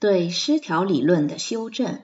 [0.00, 2.02] 对失调理论的修正。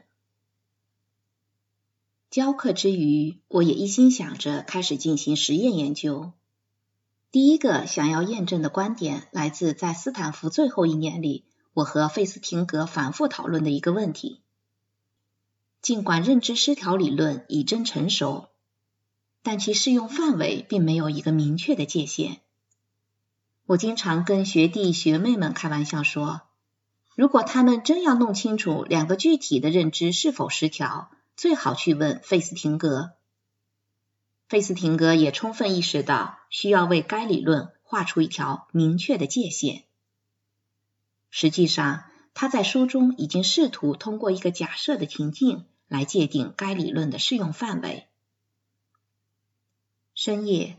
[2.28, 6.32] 教课之余，我也一心想着开始进行实验研究。
[7.30, 14.40] 第一个想要验证的观点来自在斯坦福最后一年里，我和费斯廷格反复讨论的一个问题。
[15.80, 18.48] 尽管认知失调理论已臻成熟，
[19.42, 22.40] 但其适用范围并没有一个明确的界限。
[23.66, 26.40] 我经常跟学弟学妹们开玩笑说，
[27.14, 33.12] 如果他们真要弄清楚两个具体的认知是否失调，最好去问费斯廷格。
[34.48, 39.84] 费斯廷格也充分意识到需要为该理论画出一条明确的界限。
[41.30, 42.04] 实际上，
[42.34, 48.06] 他在书中已经试图通过一个假设的情境来界定该理论的适用范围。
[50.14, 50.76] 深夜，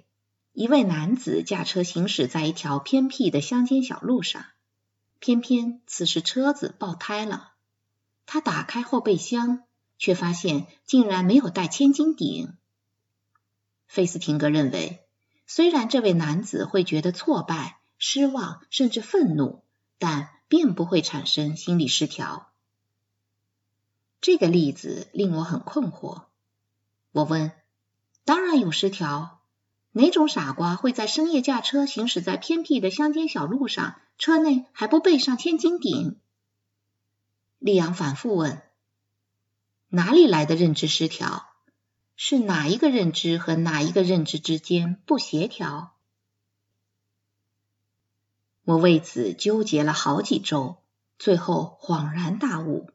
[0.54, 4.46] 一位男子驾车行驶在一条偏僻的乡间小路上，
[5.20, 7.54] 偏偏此时车子爆胎了。
[8.26, 9.64] 他打开后备箱。
[9.98, 12.58] 却发现竟然没有带千斤顶。
[13.88, 15.08] 费斯廷格认为，
[15.48, 19.64] 虽然这位男子会觉得挫败、失望，甚至愤怒，
[19.98, 22.52] 但并不会产生心理失调。
[24.20, 26.26] 这个例子令我很困惑。
[27.14, 27.54] 我问
[28.26, 29.40] ：“当然有失调，
[29.98, 36.20] 哪种傻瓜会在深夜驾车行驶在偏僻的乡间小路上，车内还不备上千斤顶？”
[37.60, 38.62] 利昂反复问。
[39.88, 41.46] 哪里来的认知失调？
[42.18, 45.94] 是哪一个认知和哪一个认知之间不协调？
[48.66, 50.76] 我为此纠结了好几周，
[51.18, 52.90] 最后恍然大悟，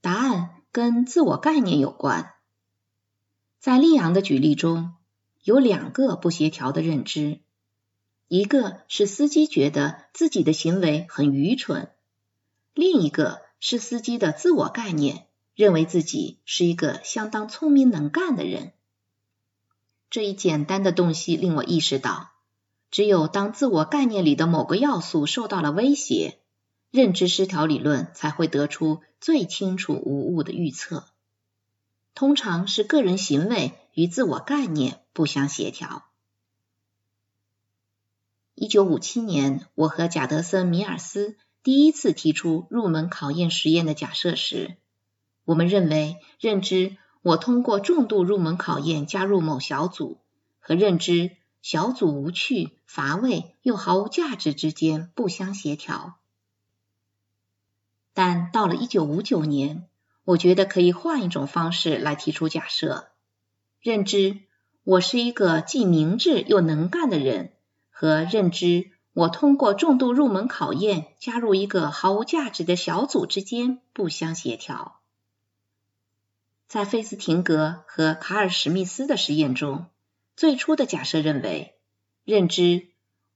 [0.00, 2.34] 答案跟自我概念有关。
[3.60, 4.94] 在利昂的举例中，
[5.44, 7.38] 有两个不协调的认知，
[8.26, 11.90] 一个是司机觉得自己的行为很愚蠢，
[12.74, 15.28] 另一个是司机的自我概念。
[15.56, 18.72] 认为自己是一个相当聪明能干的人，
[20.10, 22.32] 这一简单的洞悉令我意识到，
[22.90, 26.40] 只有当自我概念里的某个要素受到了威胁，
[26.90, 31.06] 认知失调理论才会得出最清楚无误的预测。
[32.16, 36.04] 通常是个人行为与自我概念不相协调。
[38.54, 44.76] 一九五七年，我和贾德森·米尔斯第一次提出入门考验实验的假设时。
[45.44, 50.18] 我们认为，认知我通过重度入门考验加入某小组，
[50.60, 56.18] 和认知小组无趣、乏味又毫无价值之间不相协调。
[58.12, 59.88] 但到了1959年，
[60.24, 63.08] 我觉得可以换一种方式来提出假设：
[63.84, 64.38] 认知
[64.82, 67.52] 我是一个既明智又能干的人，
[67.90, 75.00] 和认知我通过重度入门考验加入一个毫无价值的小组之间不相协调。
[76.66, 79.84] 在费斯廷格和卡尔史密斯的实验中，
[80.34, 81.74] 最初的假设认为，
[82.24, 82.86] 认知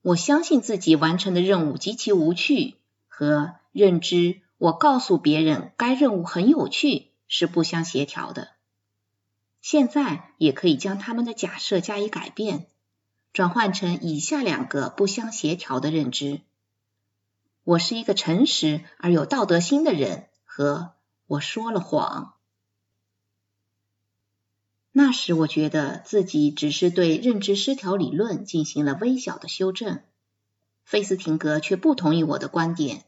[0.00, 2.76] 我相信自己完成的任务极其无趣
[3.06, 8.48] 和认知我告诉别人该任务很有趣是不相协调的。
[9.60, 12.66] 现在也可以将他们的假设加以改变，
[13.32, 16.40] 转换成以下两个不相协调的认知：
[17.64, 20.94] 我是一个诚实而有道德心的人，和
[21.26, 22.34] 我说了谎。
[24.92, 30.00] 那时我觉得自己只是对认知失调理论进行了微小的修正，
[30.84, 33.04] 费斯廷格却不同意我的观点，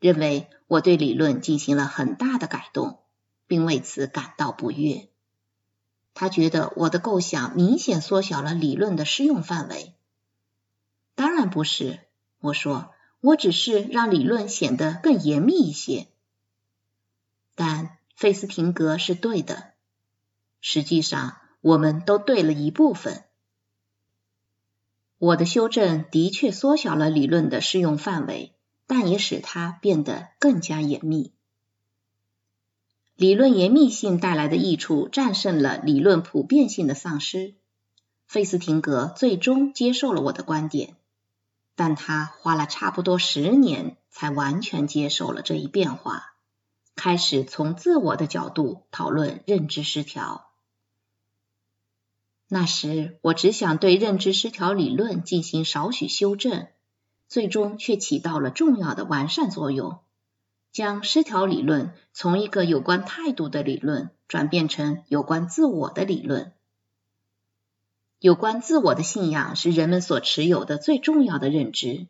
[0.00, 3.00] 认为我对理论进行了很大的改动，
[3.46, 5.08] 并为此感到不悦。
[6.20, 9.94] 他觉得我的构想明显缩小了理论的适用范围。
[11.14, 12.00] 当然不是，
[12.40, 12.90] 我说，
[13.20, 16.08] 我只是让理论显得更严密一些。
[17.54, 19.74] 但费斯廷格是对的。
[20.60, 23.22] 实际上，我们都对了一部分。
[25.18, 28.56] 我的修正的确缩小了理论的适用范围，
[28.88, 31.32] 但也使它变得更加严密。
[33.18, 37.56] 理论严密性带来的益处战胜了理论普遍性的丧失。
[38.28, 40.94] 费斯廷格最终接受了我的观点，
[41.74, 46.34] 但他花了差不多十年才完全接受了这一变化，
[46.94, 50.52] 开始从自我的角度讨论认知失调。
[52.46, 56.68] 那时，我只想对认知失调理论进行少许修正，
[57.26, 59.98] 最终却起到了重要的完善作用，
[60.70, 66.52] 将失调理论从一个有关态度的理论转变成有关自我的理论。
[68.20, 72.08] 有关自我的信仰是人们所持有的最重要的认知。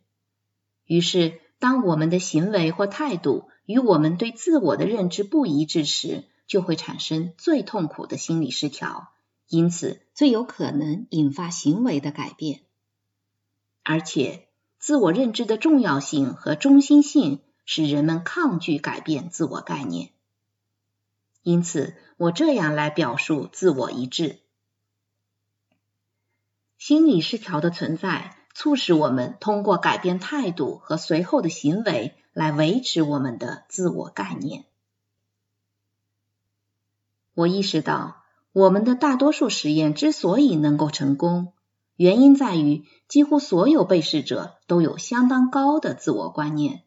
[0.87, 9.13] 于是，当我们的行为或态度与我们对自我的认知不一致时，就会产生最痛苦的心理失调，
[9.49, 12.63] 因此最有可能引发行为的改变。
[13.85, 17.41] 而且，自我认知的重要性和中心性
[17.71, 20.09] 使人们抗拒改变自我概念。
[21.43, 24.39] 因此，我这样来表述自我一致：
[26.79, 34.65] 心理失调的存在，促使我们通过改变态度和随后的行为来维持我们的自我概念。
[37.35, 38.23] 我意识到，
[38.53, 41.53] 我们的大多数实验之所以能够成功，
[41.97, 46.85] 原因在于几乎所有被试者都有相当高的自我观念。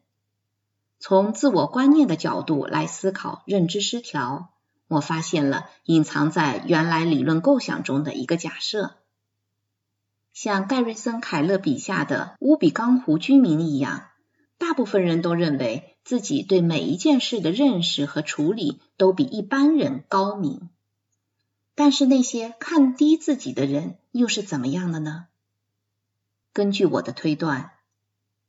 [1.04, 4.50] 从自我观念的角度来思考认知失调，
[4.86, 8.94] 我发现了隐藏在原来理论构想中的一个假设：
[10.32, 14.10] 像盖瑞森·凯勒笔下的乌比冈湖居民一样，
[14.58, 15.88] 大部分人都认为。
[16.04, 20.68] 自己对每一件事的认识和处理都比一般人高明，
[21.76, 25.26] 但是那些看低自己的人又是怎么样的呢？
[26.52, 27.70] 根据我的推断，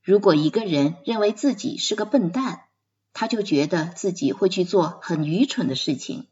[0.04, 2.66] 如果一个人认为自己是个笨蛋，
[3.14, 6.28] 他就觉得自己会去做很愚蠢的事情，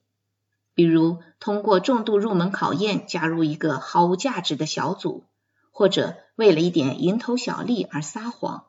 [0.73, 5.23] 比如通过重度入门考验加入一个毫无价值的小组，
[5.71, 8.65] 或者为了一点蝇头小利而撒谎。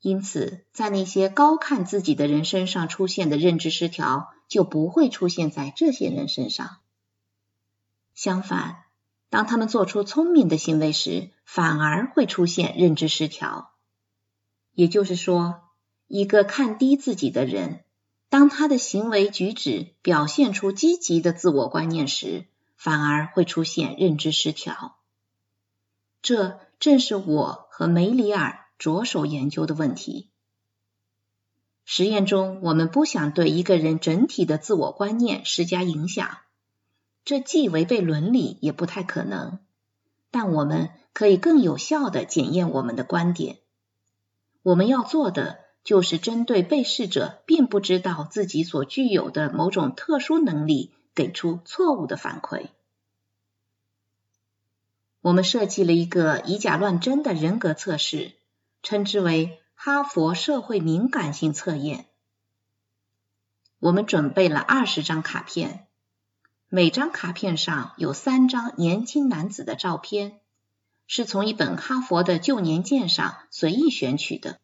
[0.00, 6.76] 因此，在那些高看自己的人身上出现的认知失调，就不会出现在这些人身上。
[8.14, 8.84] 相反，
[9.30, 13.72] 当他们做出聪明的行为时，反而会出现认知失调。
[14.76, 15.62] 也就是说，
[16.06, 17.82] 一个看低自己的人，
[18.28, 22.44] 当他的行为举止表现出积极的自我观念时，
[22.76, 24.96] 反而会出现认知失调。
[26.22, 28.62] 这正是我和梅里尔。
[28.78, 30.28] 着手研究的问题。
[31.86, 36.40] 实验中，我们不想对一个人整体的自我观念施加影响，
[37.24, 39.60] 这既违背伦理，也不太可能。
[40.30, 43.60] 但我们可以更有效的检验我们的观点。
[44.66, 52.70] 我们要做的就是针对被试者并不知道自己所具有的某种特殊能力，给出错误的反馈。
[55.20, 58.32] 我们设计了一个以假乱真的人格测试。
[58.82, 62.06] 称之为哈佛社会敏感性测验。
[63.80, 65.86] 我们准备了二十张卡片，
[66.68, 70.40] 每张卡片上有三张年轻男子的照片，
[71.06, 74.58] 是从一本哈佛的旧年鉴上随意选取的。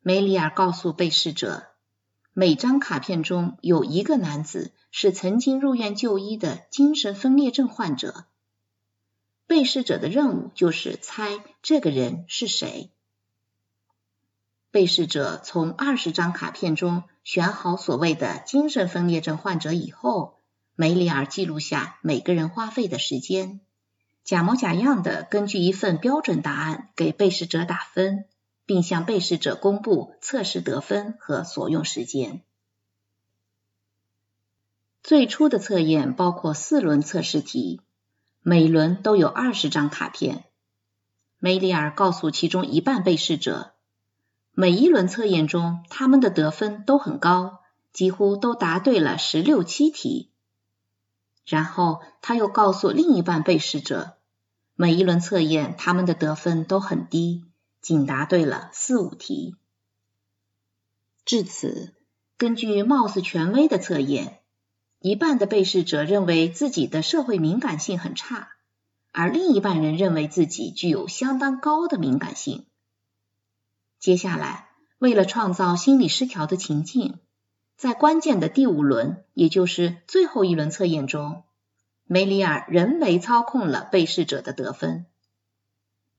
[0.00, 1.68] 梅里尔告诉被试者，
[2.32, 8.26] 每张卡片中有一个男子是曾经入院就医的精神分裂症患者。
[9.46, 12.90] 被试者的任务就是猜这个人是谁。
[14.70, 20.38] 被试者从二十张卡片中选好所谓的精神分裂症患者以后，
[20.74, 23.60] 梅里尔记录下每个人花费的时间，
[24.24, 28.24] 假模假样的根据一份标准答案给被试者打分，
[28.66, 32.42] 并向被试者公布测试得分和所用时间。
[35.02, 37.80] 最初的测验包括四轮测试题。
[38.46, 40.44] 每轮都有二十张卡片。
[41.38, 43.72] 梅里尔告诉其中一半被试者，
[44.52, 50.30] 每一轮测验中他们的得分都很高，几乎都答对了十六七题。
[51.44, 54.16] 然后他又告诉另一半被试者，
[54.74, 57.44] 每一轮测验他们的得分都很低，
[57.80, 59.56] 仅答对了四五题。
[61.24, 61.94] 至此，
[62.36, 64.40] 根据貌似权威的测验。
[65.00, 68.48] 一半的被试者认为自己的社会敏感性很差，
[69.12, 72.64] 而另一半人认为自己具有相当高的敏感性。
[73.98, 77.18] 接下来，为了创造心理失调的情境，
[77.76, 81.44] 在关键的第五轮，也就是最后一轮测验中，
[82.04, 85.06] 梅里尔人为操控了被试者的得分，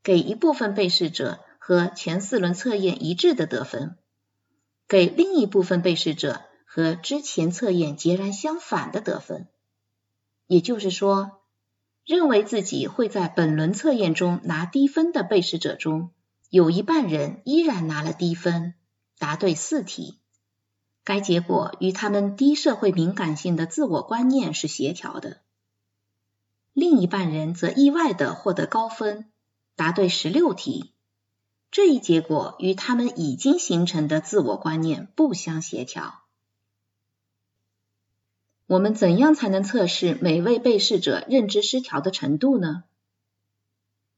[0.03, 3.97] 给一部分被试者和前四轮测验一致的得分，
[4.87, 6.41] 给另一部分被试者。
[6.67, 9.47] 和之前测验截然相反的得分，
[10.45, 11.39] 也就是说，
[12.03, 16.11] 认为自己会在本轮测验中拿低分的被试者中，
[16.49, 18.73] 有一半人依然拿了低分，
[19.17, 20.19] 答对四题。
[21.05, 25.37] 该结果与他们低社会敏感性的自我观念是协调的。
[26.73, 29.29] 另一半人则意外的获得高分，
[29.75, 30.91] 答对十六题。
[31.69, 36.23] 这一结果与他们已经形成的自我观念不相协调。
[38.65, 42.83] 我们怎样才能测试每位被试者认知失调的程度呢？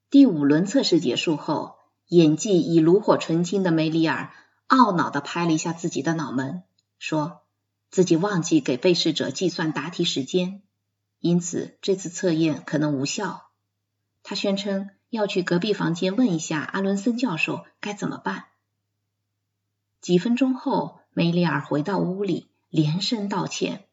[0.09, 1.75] 第五轮测试结束后，
[2.07, 4.31] 演技已炉火纯青的梅里尔
[4.69, 6.63] 懊恼地拍了一下自己的脑门，
[6.99, 7.43] 说
[7.89, 10.61] 自己忘记给被试者计算答题时间，
[11.19, 13.49] 因此这次测验可能无效。
[14.23, 18.45] 他宣称要去隔壁房间问一下阿伦森教授该怎么办。
[20.01, 23.87] 几分钟后，梅里尔回到屋里，连声道歉，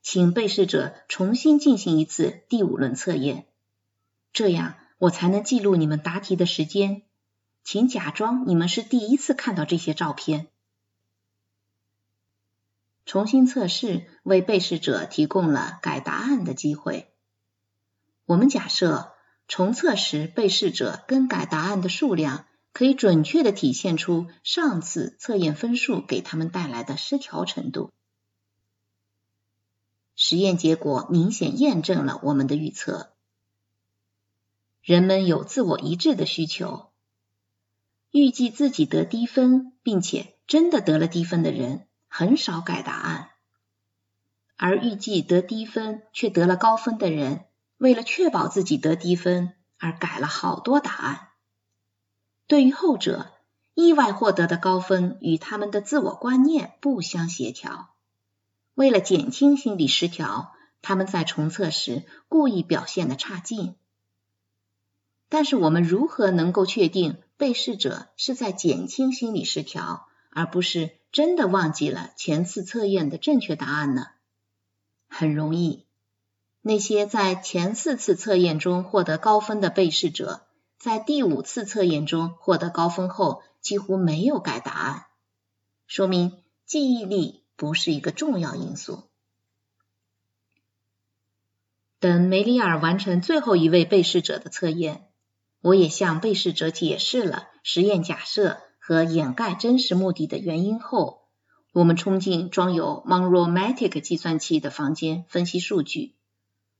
[0.00, 3.46] 请被试者重新进行一次第五轮测验，
[4.32, 7.02] 这样我才能记录你们答题的时间。
[7.62, 10.48] 请假装你们是第一次看到这些照片。
[13.10, 17.12] 重新测试为被试者提供了改答案的机会。
[18.24, 19.12] 我们假设
[19.48, 27.90] 重测时被试者更改答案的数量可以准确的体现出上次测验分数给他们带来的失调程度。
[30.14, 33.10] 实验结果明显验证了我们的预测。
[34.82, 36.90] 人们有自我一致的需求。
[38.12, 43.30] 预计自己得低分，并且真的得了低分的人很少改答案，
[44.56, 47.44] 而预计得低分却得了高分的人，
[47.78, 51.28] 为了确保自己得低分而改了好多答案。
[52.48, 53.30] 对于后者，
[53.74, 57.94] 意外获得的高分与他们的自我观念不相协调，
[58.74, 60.52] 为了减轻心理失调，
[60.82, 63.76] 他们在重测时故意表现的差劲。
[65.28, 67.22] 但是我们如何能够确定？
[67.36, 74.06] 被试者是在减轻心理失调，而不是真的忘记了前次测验的正确答案呢？
[75.08, 75.86] 很容易，
[76.60, 80.46] 那些在前四次测验中获得高分的被试者，
[80.78, 85.06] 在第五次测验中获得高分后，几乎没有改答案，
[85.86, 89.04] 说明记忆力不是一个重要因素。
[91.98, 95.06] 等梅里尔完成最后一位被试者的测验。
[95.62, 101.28] 我也向被试者解释了实验假设和掩盖真实目的的原因后，
[101.72, 106.16] 我们冲进装有 Monromatic 计算器的房间分析数据。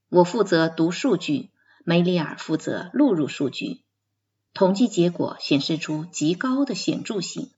[0.09, 1.51] 我负责读数据，
[1.85, 3.85] 梅里尔负责录入数据。
[4.53, 7.53] 统计结果显示出极高的显著性。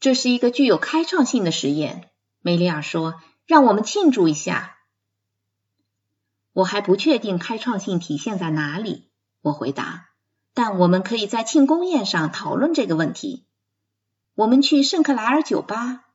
[0.00, 4.78] 这是一个具有开创性的实验，梅里尔说：“让我们庆祝一下。”
[6.52, 9.10] 我还不确定开创性体现在哪里。
[9.42, 10.09] 我回答，
[10.54, 13.46] 但我们可以在庆功宴上讨论这个问题。
[14.34, 16.06] 我们去圣克莱尔酒吧，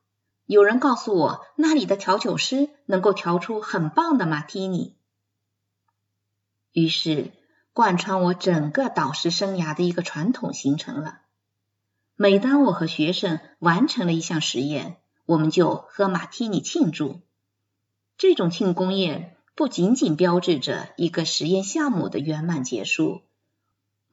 [0.46, 4.96] 有人告诉我那里的调酒师能够调出很棒的马提尼。
[6.72, 7.32] 于是，
[7.74, 11.22] 贯穿我整个导师生涯的一个传统形成了：
[12.16, 17.22] 每当我和学生完成了一项实验，我们就喝马提尼庆祝。
[18.18, 19.32] 这种庆功宴。
[19.58, 23.22] 不仅仅标志着一个实验项目的圆满结束，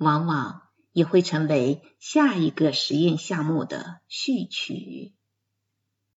[0.02, 5.14] 往往也会成为下一个实验项目的序曲。